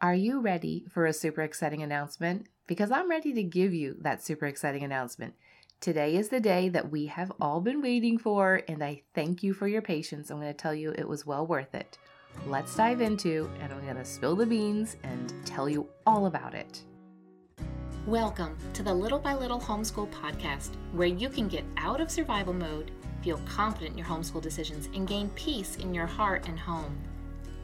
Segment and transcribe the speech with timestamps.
[0.00, 2.46] Are you ready for a super exciting announcement?
[2.68, 5.34] Because I'm ready to give you that super exciting announcement.
[5.80, 9.52] Today is the day that we have all been waiting for, and I thank you
[9.52, 10.30] for your patience.
[10.30, 11.98] I'm going to tell you it was well worth it.
[12.46, 16.54] Let's dive into, and I'm going to spill the beans and tell you all about
[16.54, 16.80] it.
[18.06, 22.54] Welcome to the Little by Little Homeschool Podcast, where you can get out of survival
[22.54, 22.92] mode,
[23.24, 26.96] feel confident in your homeschool decisions, and gain peace in your heart and home.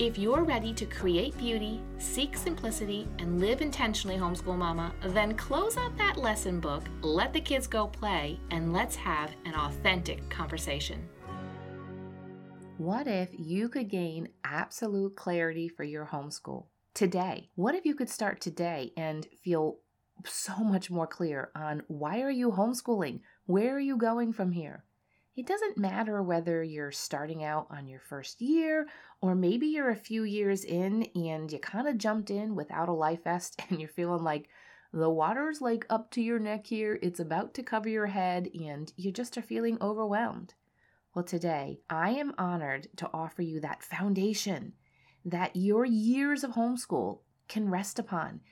[0.00, 5.76] If you're ready to create beauty, seek simplicity, and live intentionally, homeschool mama, then close
[5.76, 11.06] out that lesson book, let the kids go play, and let's have an authentic conversation.
[12.78, 17.50] What if you could gain absolute clarity for your homeschool today?
[17.56, 19.80] What if you could start today and feel
[20.24, 23.20] so much more clear on why are you homeschooling?
[23.44, 24.82] Where are you going from here?
[25.40, 28.86] It doesn't matter whether you're starting out on your first year
[29.22, 32.92] or maybe you're a few years in and you kind of jumped in without a
[32.92, 34.50] life vest and you're feeling like
[34.92, 38.92] the water's like up to your neck here, it's about to cover your head, and
[38.98, 40.52] you just are feeling overwhelmed.
[41.14, 44.74] Well, today I am honored to offer you that foundation
[45.24, 48.42] that your years of homeschool can rest upon.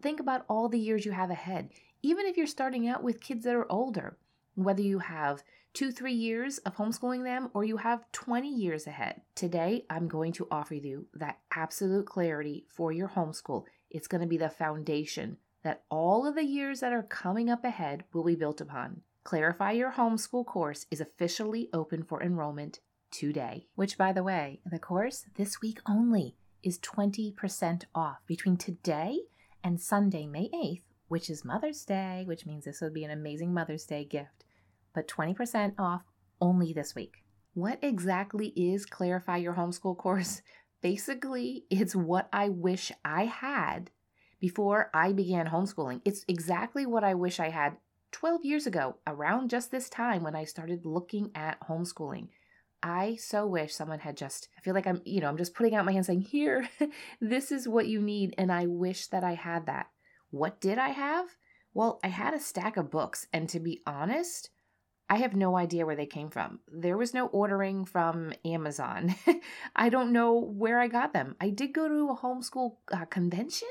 [0.00, 1.68] Think about all the years you have ahead,
[2.00, 4.16] even if you're starting out with kids that are older,
[4.64, 5.42] whether you have
[5.72, 9.20] two, three years of homeschooling them, or you have 20 years ahead.
[9.34, 13.64] Today, I'm going to offer you that absolute clarity for your homeschool.
[13.90, 17.64] It's going to be the foundation that all of the years that are coming up
[17.64, 19.02] ahead will be built upon.
[19.22, 23.66] Clarify Your Homeschool course is officially open for enrollment today.
[23.74, 29.20] Which, by the way, the course this week only is 20% off between today
[29.62, 33.52] and Sunday, May 8th, which is Mother's Day, which means this would be an amazing
[33.52, 34.44] Mother's Day gift
[34.98, 36.02] but 20% off
[36.40, 37.22] only this week.
[37.54, 40.42] What exactly is Clarify Your Homeschool course?
[40.82, 43.92] Basically, it's what I wish I had
[44.40, 46.00] before I began homeschooling.
[46.04, 47.76] It's exactly what I wish I had
[48.10, 52.26] 12 years ago, around just this time when I started looking at homeschooling.
[52.82, 55.76] I so wish someone had just, I feel like I'm, you know, I'm just putting
[55.76, 56.68] out my hand saying, here,
[57.20, 58.34] this is what you need.
[58.36, 59.86] And I wish that I had that.
[60.30, 61.26] What did I have?
[61.72, 63.28] Well, I had a stack of books.
[63.32, 64.50] And to be honest,
[65.10, 66.60] I have no idea where they came from.
[66.70, 69.14] There was no ordering from Amazon.
[69.76, 71.34] I don't know where I got them.
[71.40, 73.68] I did go to a homeschool uh, convention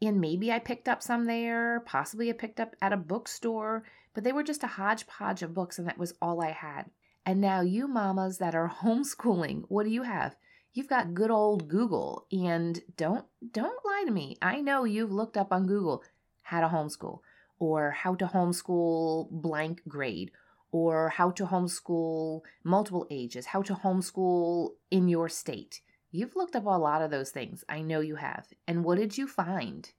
[0.00, 1.80] and maybe I picked up some there.
[1.80, 5.78] Possibly I picked up at a bookstore, but they were just a hodgepodge of books
[5.78, 6.90] and that was all I had.
[7.26, 10.36] And now, you mamas that are homeschooling, what do you have?
[10.72, 14.36] You've got good old Google and don't don't lie to me.
[14.40, 16.04] I know you've looked up on Google
[16.42, 17.20] how to homeschool
[17.58, 20.30] or how to homeschool blank grade
[20.72, 25.80] or how to homeschool multiple ages, how to homeschool in your state.
[26.10, 27.64] You've looked up a lot of those things.
[27.68, 28.46] I know you have.
[28.66, 29.90] And what did you find?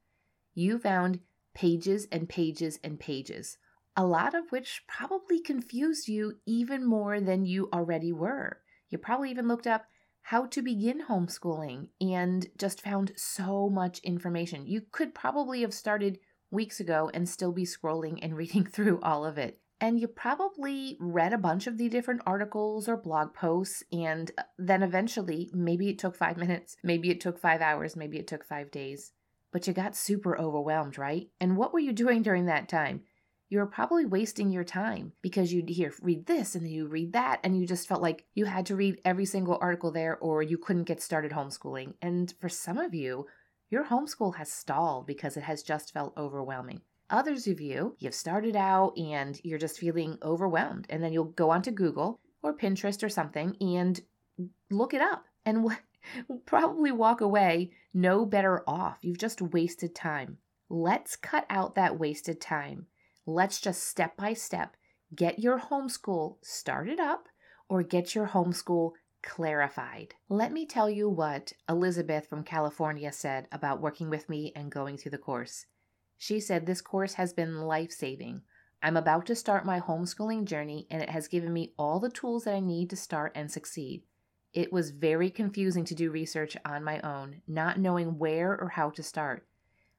[0.54, 1.20] You found
[1.54, 3.58] pages and pages and pages,
[3.96, 8.60] a lot of which probably confused you even more than you already were.
[8.90, 9.86] You probably even looked up
[10.24, 14.68] how to begin homeschooling and just found so much information.
[14.68, 16.20] You could probably have started
[16.52, 20.96] weeks ago and still be scrolling and reading through all of it and you probably
[21.00, 25.90] read a bunch of the different articles or blog posts and uh, then eventually maybe
[25.90, 29.12] it took 5 minutes maybe it took 5 hours maybe it took 5 days
[29.52, 31.28] but you got super overwhelmed right?
[31.40, 33.02] And what were you doing during that time?
[33.50, 37.12] You were probably wasting your time because you'd hear read this and then you read
[37.14, 40.42] that and you just felt like you had to read every single article there or
[40.42, 41.96] you couldn't get started homeschooling.
[42.02, 43.28] And for some of you
[43.70, 46.82] your homeschool has stalled because it has just felt overwhelming
[47.12, 51.50] Others of you, you've started out and you're just feeling overwhelmed, and then you'll go
[51.50, 54.02] onto Google or Pinterest or something and
[54.70, 55.68] look it up and
[56.46, 59.00] probably walk away no better off.
[59.02, 60.38] You've just wasted time.
[60.70, 62.88] Let's cut out that wasted time.
[63.26, 64.78] Let's just step by step
[65.14, 67.28] get your homeschool started up
[67.68, 70.14] or get your homeschool clarified.
[70.30, 74.98] Let me tell you what Elizabeth from California said about working with me and going
[74.98, 75.66] through the course.
[76.22, 78.44] She said, This course has been life saving.
[78.84, 82.44] I'm about to start my homeschooling journey, and it has given me all the tools
[82.44, 84.04] that I need to start and succeed.
[84.54, 88.92] It was very confusing to do research on my own, not knowing where or how
[88.92, 89.48] to start.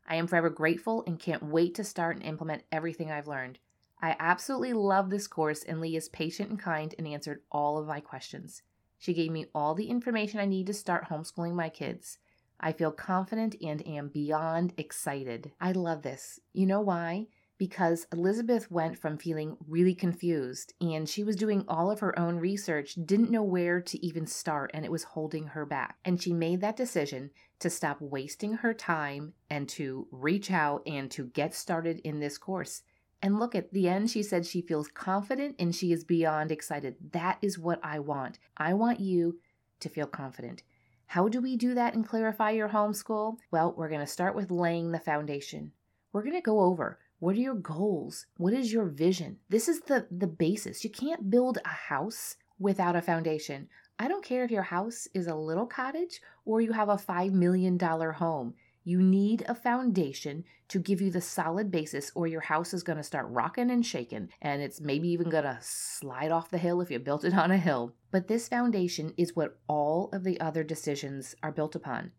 [0.07, 3.59] I am forever grateful and can't wait to start and implement everything I've learned.
[4.01, 7.89] I absolutely love this course, and Leigh is patient and kind and answered all of
[7.89, 8.63] my questions.
[8.97, 12.19] She gave me all the information I need to start homeschooling my kids.
[12.63, 15.53] I feel confident and am beyond excited.
[15.61, 16.39] I love this.
[16.53, 17.27] You know why?
[17.59, 22.37] Because Elizabeth went from feeling really confused and she was doing all of her own
[22.37, 25.97] research, didn't know where to even start, and it was holding her back.
[26.05, 31.11] And she made that decision to stop wasting her time and to reach out and
[31.13, 32.83] to get started in this course.
[33.23, 36.97] And look at the end, she said she feels confident and she is beyond excited.
[37.13, 38.41] That is what I want.
[38.57, 39.39] I want you
[39.79, 40.65] to feel confident.
[41.13, 43.37] How do we do that and clarify your homeschool?
[43.51, 45.73] Well, we're going to start with laying the foundation.
[46.11, 48.25] We're going to go over what are your goals?
[48.39, 49.37] What is your vision?
[49.51, 50.85] This is the the basis.
[50.85, 53.69] You can't build a house without a foundation.
[53.99, 57.35] I don't care if your house is a little cottage or you have a 5
[57.35, 58.55] million dollar home.
[58.85, 62.97] You need a foundation to give you the solid basis, or your house is going
[62.97, 66.81] to start rocking and shaking, and it's maybe even going to slide off the hill
[66.81, 67.95] if you built it on a hill.
[68.11, 72.11] But this foundation is what all of the other decisions are built upon.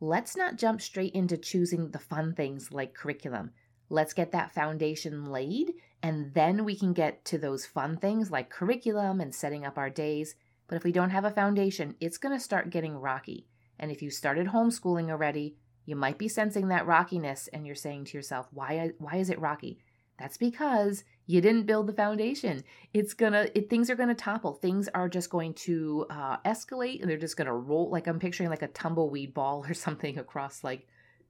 [0.00, 3.52] Let's not jump straight into choosing the fun things like curriculum.
[3.88, 8.50] Let's get that foundation laid, and then we can get to those fun things like
[8.50, 10.34] curriculum and setting up our days.
[10.66, 13.46] But if we don't have a foundation, it's going to start getting rocky.
[13.78, 15.56] And if you started homeschooling already,
[15.90, 19.40] you might be sensing that rockiness and you're saying to yourself, why, why is it
[19.40, 19.80] rocky?
[20.20, 22.62] That's because you didn't build the foundation.
[22.94, 24.54] It's gonna, it, things are gonna topple.
[24.54, 27.90] Things are just going to uh, escalate and they're just gonna roll.
[27.90, 30.86] Like I'm picturing like a tumbleweed ball or something across like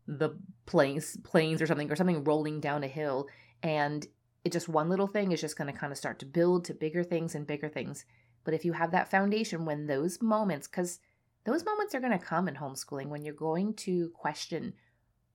[0.07, 0.37] the
[0.67, 3.29] plains, plains or something, or something rolling down a hill.
[3.63, 4.07] And
[4.45, 7.03] it just one little thing is just gonna kind of start to build to bigger
[7.03, 8.05] things and bigger things.
[8.45, 10.99] But if you have that foundation, when those moments, because
[11.45, 14.75] those moments are going to come in homeschooling when you're going to question,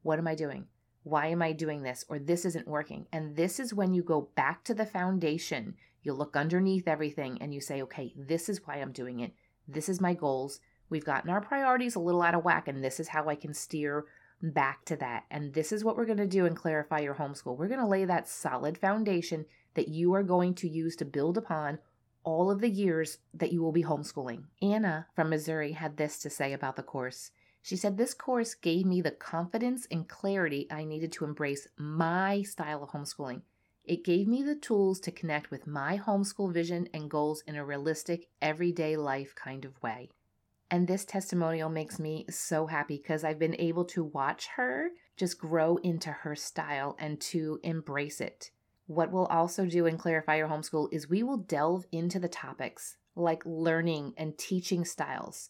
[0.04, 0.68] what am I doing?
[1.04, 2.06] Why am I doing this?
[2.08, 3.08] Or this isn't working.
[3.12, 5.76] And this is when you go back to the foundation.
[6.04, 9.34] You look underneath everything and you say, okay, this is why I'm doing it.
[9.68, 10.60] This is my goals.
[10.90, 13.54] We've gotten our priorities a little out of whack, and this is how I can
[13.54, 14.06] steer
[14.42, 15.24] back to that.
[15.32, 17.58] And this is what we're going to do and clarify your homeschool.
[17.58, 21.38] We're going to lay that solid foundation that you are going to use to build
[21.38, 21.80] upon
[22.26, 24.44] all of the years that you will be homeschooling.
[24.62, 27.32] Anna from Missouri had this to say about the course.
[27.62, 32.42] She said, This course gave me the confidence and clarity I needed to embrace my
[32.42, 33.42] style of homeschooling.
[33.86, 37.64] It gave me the tools to connect with my homeschool vision and goals in a
[37.64, 40.10] realistic, everyday life kind of way.
[40.72, 45.40] And this testimonial makes me so happy because I've been able to watch her just
[45.40, 48.50] grow into her style and to embrace it.
[48.88, 52.98] What we'll also do in Clarify Your Homeschool is we will delve into the topics
[53.16, 55.50] like learning and teaching styles.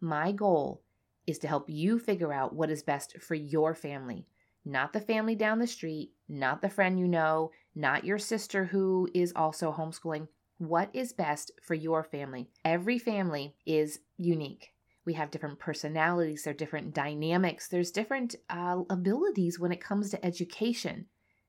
[0.00, 0.82] My goal
[1.26, 4.26] is to help you figure out what is best for your family,
[4.64, 9.08] not the family down the street, not the friend you know, not your sister who
[9.12, 10.28] is also homeschooling.
[10.58, 12.48] What is best for your family?
[12.64, 14.72] Every family is unique.
[15.04, 20.10] We have different personalities, there are different dynamics, there's different uh, abilities when it comes
[20.10, 21.06] to education.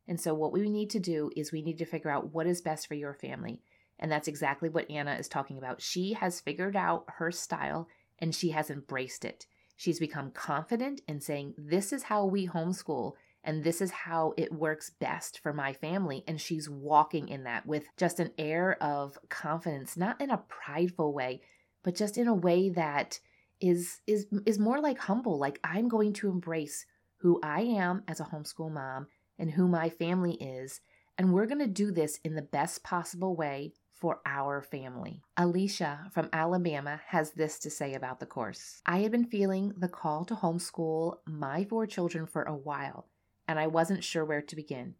[0.10, 2.62] And so, what we need to do is we need to figure out what is
[2.62, 3.62] best for your family.
[4.00, 5.82] And that's exactly what Anna is talking about.
[5.82, 9.46] She has figured out her style and she has embraced it.
[9.78, 13.14] She's become confident in saying, This is how we homeschool
[13.44, 16.24] and this is how it works best for my family.
[16.28, 21.14] And she's walking in that with just an air of confidence, not in a prideful
[21.14, 21.42] way,
[21.84, 23.20] but just in a way that
[23.62, 26.86] is is is more like humble like i'm going to embrace
[27.18, 29.06] who i am as a homeschool mom
[29.40, 30.82] and who my family is,
[31.18, 35.22] and we're going to do this in the best possible way for our family.
[35.36, 38.82] Alicia from Alabama has this to say about the course.
[38.86, 43.08] I had been feeling the call to homeschool my four children for a while,
[43.48, 44.96] and I wasn't sure where to begin.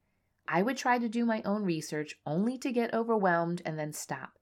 [0.48, 4.40] I would try to do my own research only to get overwhelmed and then stop.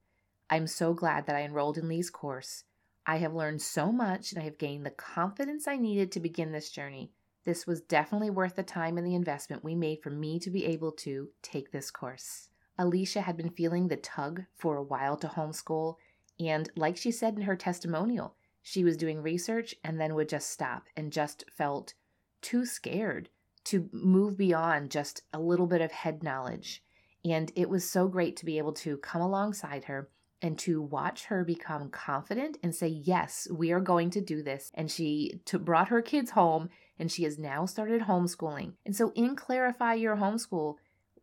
[0.49, 2.63] I'm so glad that I enrolled in Leigh's course.
[3.05, 6.51] I have learned so much and I have gained the confidence I needed to begin
[6.51, 7.11] this journey.
[7.47, 10.65] This was definitely worth the time and the investment we made for me to be
[10.65, 12.49] able to take this course.
[12.77, 15.95] Alicia had been feeling the tug for a while to homeschool,
[16.41, 20.51] and like she said in her testimonial, she was doing research and then would just
[20.51, 21.93] stop and just felt
[22.41, 23.29] too scared
[23.63, 26.83] to move beyond just a little bit of head knowledge.
[27.23, 30.09] And it was so great to be able to come alongside her
[30.41, 34.69] and to watch her become confident and say, Yes, we are going to do this.
[34.73, 36.67] And she to, brought her kids home
[36.99, 38.73] and she has now started homeschooling.
[38.85, 40.75] And so, in Clarify Your Homeschool,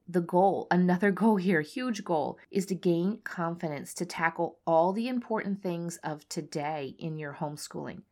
[0.08, 5.08] the goal, another goal here, huge goal, is to gain confidence to tackle all the
[5.08, 8.02] important things of today in your homeschooling.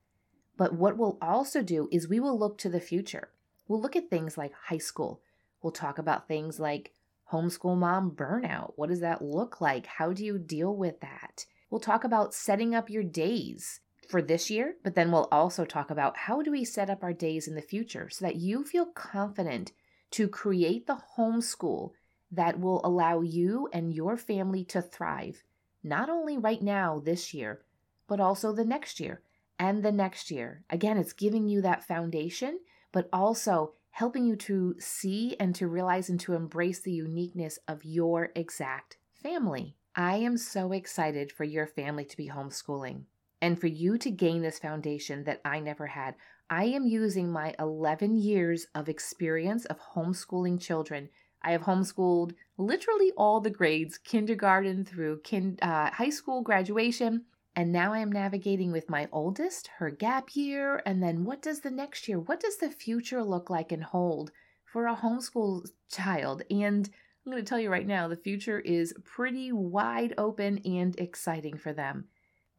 [0.57, 3.31] But what we'll also do is we will look to the future.
[3.67, 5.21] We'll look at things like high school.
[5.63, 6.93] We'll talk about things like
[7.33, 8.73] homeschool mom burnout.
[8.77, 9.87] What does that look like?
[9.87, 11.47] How do you deal with that?
[11.71, 15.91] We'll talk about setting up your days for this year, but then we'll also talk
[15.91, 18.87] about how do we set up our days in the future so that you feel
[18.87, 19.73] confident
[20.11, 21.91] to create the homeschool
[22.31, 25.43] that will allow you and your family to thrive,
[25.83, 27.63] not only right now, this year,
[28.07, 29.23] but also the next year
[29.59, 30.65] and the next year.
[30.71, 32.59] Again, it's giving you that foundation,
[32.91, 37.85] but also helping you to see and to realize and to embrace the uniqueness of
[37.85, 39.77] your exact family.
[39.95, 43.05] I am so excited for your family to be homeschooling
[43.43, 46.15] and for you to gain this foundation that I never had.
[46.49, 51.09] I am using my 11 years of experience of homeschooling children.
[51.43, 57.25] I have homeschooled literally all the grades, kindergarten through kin- uh, high school graduation.
[57.57, 61.61] And now I am navigating with my oldest, her gap year, and then what does
[61.61, 64.31] the next year, what does the future look like and hold
[64.65, 66.45] for a homeschool child?
[66.49, 66.89] And
[67.27, 71.59] I'm going to tell you right now, the future is pretty wide open and exciting
[71.59, 72.07] for them.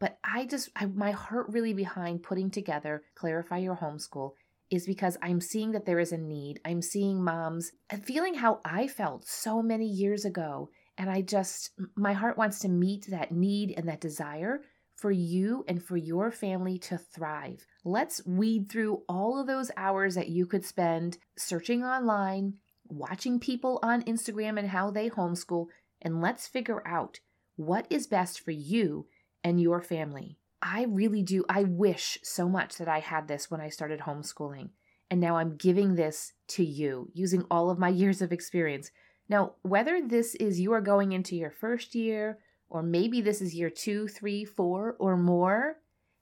[0.04, 4.32] But I just, I, my heart really behind putting together Clarify Your Homeschool
[4.70, 6.60] is because I'm seeing that there is a need.
[6.66, 7.72] I'm seeing moms
[8.04, 10.70] feeling how I felt so many years ago.
[10.98, 14.64] And I just, my heart wants to meet that need and that desire
[14.98, 17.66] for you and for your family to thrive.
[17.86, 22.56] Let's weed through all of those hours that you could spend searching online,
[22.90, 25.68] watching people on Instagram and how they homeschool,
[26.02, 27.22] and let's figure out
[27.56, 29.06] what is best for you
[29.44, 30.38] and your family.
[30.62, 31.44] I really do.
[31.50, 34.70] I wish so much that I had this when I started homeschooling.
[35.12, 38.92] And now I'm giving this to you using all of my years of experience.
[39.30, 43.54] Now, whether this is you are going into your first year, or maybe this is
[43.54, 45.78] year two, three, four, or more,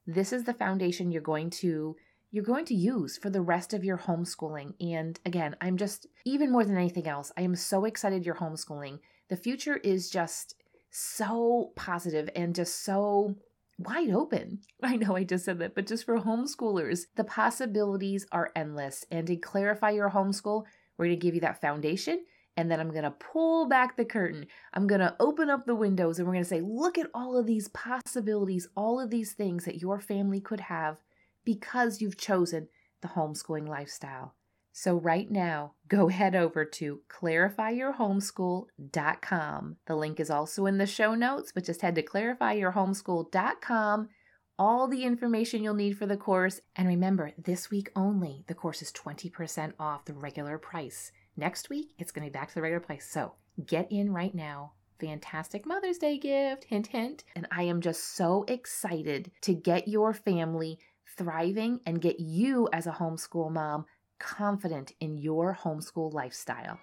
[0.07, 1.95] this is the foundation you're going to
[2.33, 4.73] you're going to use for the rest of your homeschooling.
[4.79, 8.99] And again, I'm just, even more than anything else, I am so excited you're homeschooling.
[9.27, 10.55] The future is just
[10.91, 13.35] so positive and just so
[13.79, 14.59] wide open.
[14.83, 19.05] I know I just said that, but just for homeschoolers, the possibilities are endless.
[19.09, 20.65] And to clarify your homeschool,
[20.97, 22.23] we're going to give you that foundation.
[22.57, 24.45] And then I'm going to pull back the curtain.
[24.73, 27.37] I'm going to open up the windows and we're going to say, look at all
[27.37, 30.99] of these possibilities, all of these things that your family could have
[31.45, 32.67] because you've chosen
[33.01, 34.35] the homeschooling lifestyle.
[34.73, 39.75] So, right now, go head over to clarifyyourhomeschool.com.
[39.85, 44.09] The link is also in the show notes, but just head to clarifyyourhomeschool.com.
[44.57, 46.61] All the information you'll need for the course.
[46.75, 51.11] And remember, this week only, the course is 20% off the regular price.
[51.35, 53.09] Next week, it's going to be back to the regular price.
[53.09, 53.33] So,
[53.65, 54.71] get in right now.
[55.01, 57.23] Fantastic Mother's Day gift, hint, hint.
[57.35, 60.79] And I am just so excited to get your family
[61.17, 63.85] thriving and get you as a homeschool mom
[64.21, 66.79] confident in your homeschool lifestyle.